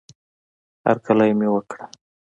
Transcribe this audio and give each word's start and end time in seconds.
هرکلی 0.85 1.31
مې 1.37 1.47
وکړه 1.53 1.85